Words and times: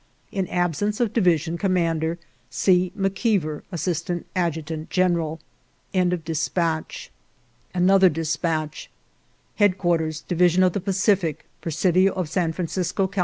"In 0.39 0.47
absence 0.47 0.99
of 0.99 1.13
division 1.13 1.59
commander. 1.59 2.17
I 2.19 2.25
"C. 2.49 2.91
McKeever, 2.97 3.61
"Assistant 3.71 4.25
Adjutant 4.35 4.89
General." 4.89 5.39
151 5.93 6.85
GERONIMO" 7.75 8.87
Headquarters 9.61 10.21
Division 10.21 10.63
of 10.63 10.73
the 10.73 10.81
Pacific," 10.81 11.45
Presidio 11.61 12.13
of 12.13 12.29
San 12.29 12.51
Francisco, 12.51 13.05
Cal. 13.05 13.19